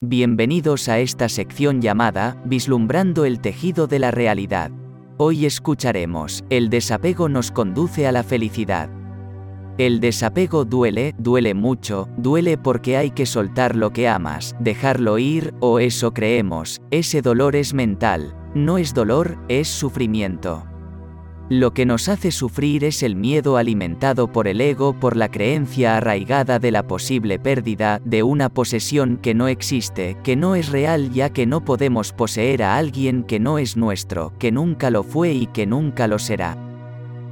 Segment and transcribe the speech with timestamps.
[0.00, 4.70] Bienvenidos a esta sección llamada Vislumbrando el tejido de la realidad.
[5.16, 8.90] Hoy escucharemos, el desapego nos conduce a la felicidad.
[9.76, 15.52] El desapego duele, duele mucho, duele porque hay que soltar lo que amas, dejarlo ir,
[15.58, 20.64] o eso creemos, ese dolor es mental, no es dolor, es sufrimiento.
[21.50, 25.96] Lo que nos hace sufrir es el miedo alimentado por el ego por la creencia
[25.96, 31.10] arraigada de la posible pérdida de una posesión que no existe, que no es real
[31.10, 35.32] ya que no podemos poseer a alguien que no es nuestro, que nunca lo fue
[35.32, 36.54] y que nunca lo será.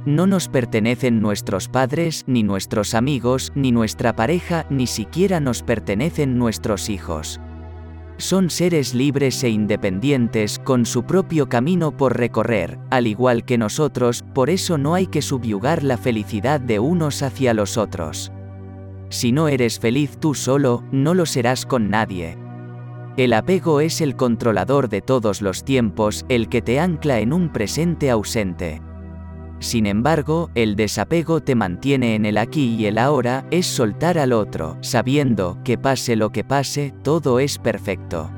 [0.07, 6.39] No nos pertenecen nuestros padres, ni nuestros amigos, ni nuestra pareja, ni siquiera nos pertenecen
[6.39, 7.39] nuestros hijos.
[8.17, 14.23] Son seres libres e independientes con su propio camino por recorrer, al igual que nosotros,
[14.33, 18.31] por eso no hay que subyugar la felicidad de unos hacia los otros.
[19.09, 22.37] Si no eres feliz tú solo, no lo serás con nadie.
[23.17, 27.49] El apego es el controlador de todos los tiempos, el que te ancla en un
[27.49, 28.81] presente ausente.
[29.59, 34.33] Sin embargo, el desapego te mantiene en el aquí y el ahora, es soltar al
[34.33, 38.29] otro, sabiendo que pase lo que pase, todo es perfecto.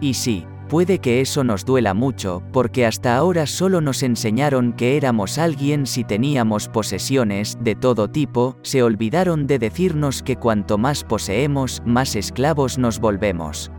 [0.00, 4.96] Y sí, puede que eso nos duela mucho, porque hasta ahora solo nos enseñaron que
[4.96, 11.04] éramos alguien si teníamos posesiones de todo tipo, se olvidaron de decirnos que cuanto más
[11.04, 13.70] poseemos, más esclavos nos volvemos.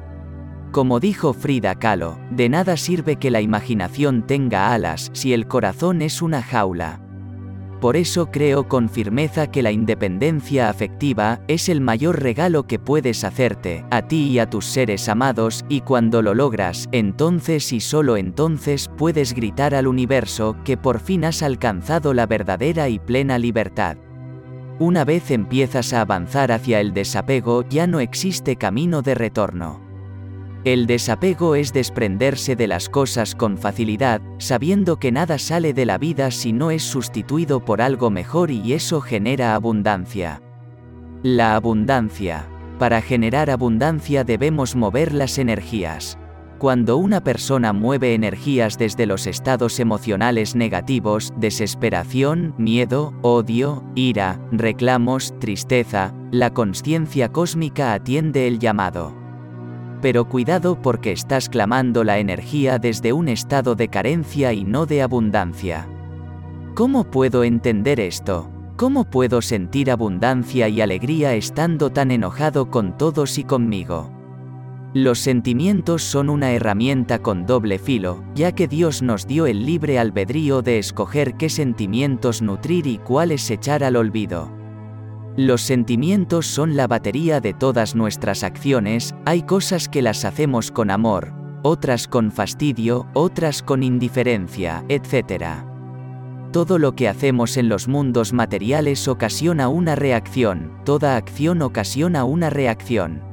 [0.73, 6.01] Como dijo Frida Kahlo, de nada sirve que la imaginación tenga alas si el corazón
[6.01, 6.99] es una jaula.
[7.79, 13.23] Por eso creo con firmeza que la independencia afectiva es el mayor regalo que puedes
[13.23, 18.17] hacerte, a ti y a tus seres amados, y cuando lo logras, entonces y solo
[18.17, 23.97] entonces puedes gritar al universo que por fin has alcanzado la verdadera y plena libertad.
[24.79, 29.92] Una vez empiezas a avanzar hacia el desapego ya no existe camino de retorno.
[30.65, 35.97] El desapego es desprenderse de las cosas con facilidad, sabiendo que nada sale de la
[35.97, 40.41] vida si no es sustituido por algo mejor y eso genera abundancia.
[41.21, 42.47] La abundancia.
[42.79, 46.17] Para generar abundancia debemos mover las energías.
[46.59, 55.37] Cuando una persona mueve energías desde los estados emocionales negativos, desesperación, miedo, odio, ira, reclamos,
[55.39, 59.22] tristeza, la conciencia cósmica atiende el llamado
[60.03, 65.01] pero cuidado porque estás clamando la energía desde un estado de carencia y no de
[65.01, 65.87] abundancia.
[66.75, 68.49] ¿Cómo puedo entender esto?
[68.75, 74.11] ¿Cómo puedo sentir abundancia y alegría estando tan enojado con todos y conmigo?
[74.93, 79.99] Los sentimientos son una herramienta con doble filo, ya que Dios nos dio el libre
[79.99, 84.62] albedrío de escoger qué sentimientos nutrir y cuáles echar al olvido.
[85.35, 90.91] Los sentimientos son la batería de todas nuestras acciones, hay cosas que las hacemos con
[90.91, 91.33] amor,
[91.63, 95.65] otras con fastidio, otras con indiferencia, etc.
[96.51, 102.51] Todo lo que hacemos en los mundos materiales ocasiona una reacción, toda acción ocasiona una
[102.51, 103.32] reacción.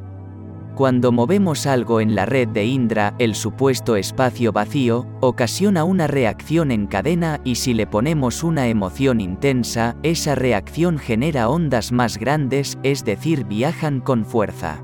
[0.74, 6.70] Cuando movemos algo en la red de Indra, el supuesto espacio vacío, ocasiona una reacción
[6.70, 12.78] en cadena y si le ponemos una emoción intensa, esa reacción genera ondas más grandes,
[12.82, 14.82] es decir, viajan con fuerza.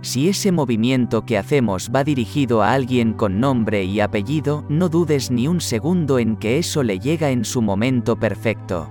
[0.00, 5.32] Si ese movimiento que hacemos va dirigido a alguien con nombre y apellido, no dudes
[5.32, 8.88] ni un segundo en que eso le llega en su momento perfecto.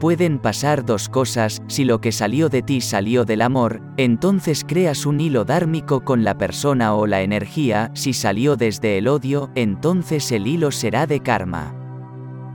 [0.00, 5.06] Pueden pasar dos cosas, si lo que salió de ti salió del amor, entonces creas
[5.06, 10.30] un hilo dármico con la persona o la energía, si salió desde el odio, entonces
[10.30, 11.74] el hilo será de karma.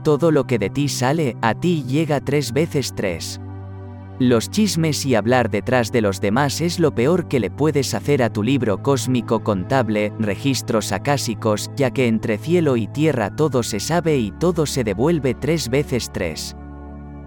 [0.02, 3.38] Todo lo que de ti sale, a ti llega tres veces tres.
[4.18, 8.22] Los chismes y hablar detrás de los demás es lo peor que le puedes hacer
[8.22, 13.80] a tu libro cósmico contable, registros acásicos, ya que entre cielo y tierra todo se
[13.80, 16.56] sabe y todo se devuelve tres veces tres.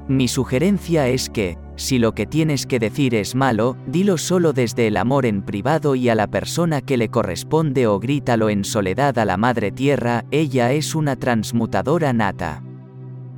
[0.08, 4.88] Mi sugerencia es que, si lo que tienes que decir es malo, dilo solo desde
[4.88, 9.20] el amor en privado y a la persona que le corresponde o grítalo en soledad
[9.20, 12.64] a la Madre Tierra, ella es una transmutadora nata.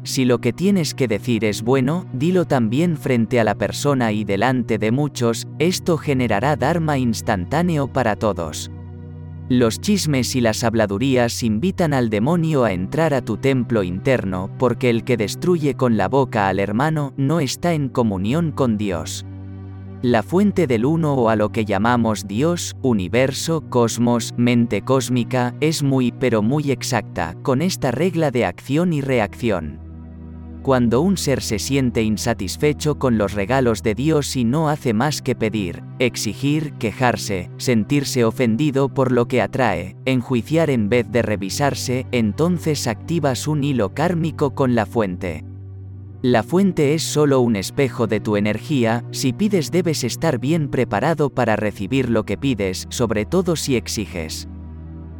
[0.03, 4.23] Si lo que tienes que decir es bueno, dilo también frente a la persona y
[4.23, 8.71] delante de muchos, esto generará Dharma instantáneo para todos.
[9.49, 14.91] Los chismes y las habladurías invitan al demonio a entrar a tu templo interno, porque
[14.91, 19.25] el que destruye con la boca al hermano no está en comunión con Dios.
[20.03, 25.81] La fuente del uno o a lo que llamamos Dios, universo, cosmos, mente cósmica, es
[25.81, 29.88] muy pero muy exacta, con esta regla de acción y reacción.
[30.61, 35.21] Cuando un ser se siente insatisfecho con los regalos de Dios y no hace más
[35.21, 42.05] que pedir, exigir, quejarse, sentirse ofendido por lo que atrae, enjuiciar en vez de revisarse,
[42.11, 45.45] entonces activas un hilo kármico con la fuente.
[46.21, 51.29] La fuente es solo un espejo de tu energía, si pides debes estar bien preparado
[51.29, 54.49] para recibir lo que pides, sobre todo si exiges.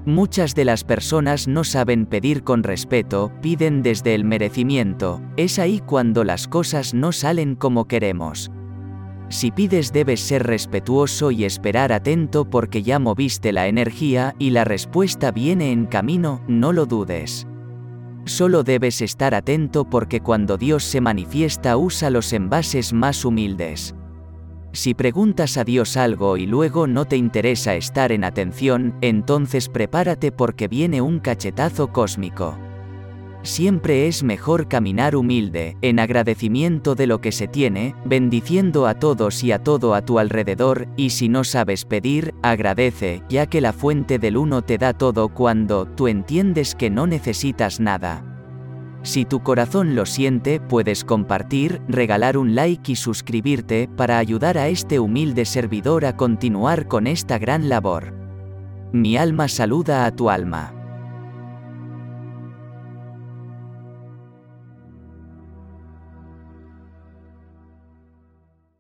[0.06, 5.82] Muchas de las personas no saben pedir con respeto, piden desde el merecimiento, es ahí
[5.86, 8.50] cuando las cosas no salen como queremos.
[9.28, 14.64] Si pides debes ser respetuoso y esperar atento porque ya moviste la energía y la
[14.64, 17.46] respuesta viene en camino, no lo dudes.
[18.26, 23.96] Solo debes estar atento porque cuando Dios se manifiesta usa los envases más humildes.
[24.72, 30.32] Si preguntas a Dios algo y luego no te interesa estar en atención, entonces prepárate
[30.32, 32.58] porque viene un cachetazo cósmico.
[33.42, 39.44] Siempre es mejor caminar humilde, en agradecimiento de lo que se tiene, bendiciendo a todos
[39.44, 43.72] y a todo a tu alrededor, y si no sabes pedir, agradece, ya que la
[43.72, 48.29] fuente del uno te da todo cuando tú entiendes que no necesitas nada.
[49.02, 54.68] Si tu corazón lo siente, puedes compartir, regalar un like y suscribirte para ayudar a
[54.68, 58.14] este humilde servidor a continuar con esta gran labor.
[58.92, 60.79] Mi alma saluda a tu alma.